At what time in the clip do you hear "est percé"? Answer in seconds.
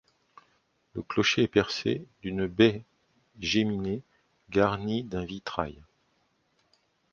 1.43-2.03